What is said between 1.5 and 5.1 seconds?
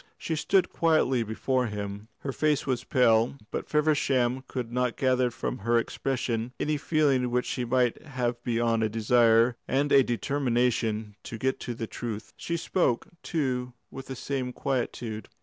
him; her face was pale, but Feversham could not